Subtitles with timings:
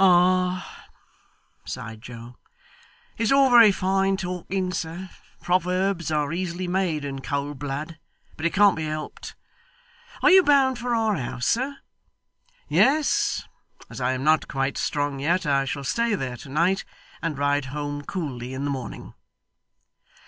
[0.00, 0.88] 'Ah!'
[1.64, 2.34] sighed Joe.
[3.18, 5.08] 'It's all very fine talking, sir.
[5.40, 7.96] Proverbs are easily made in cold blood.
[8.36, 9.36] But it can't be helped.
[10.24, 11.78] Are you bound for our house, sir?'
[12.68, 13.44] 'Yes.
[13.88, 16.84] As I am not quite strong yet, I shall stay there to night,
[17.22, 19.14] and ride home coolly in the morning.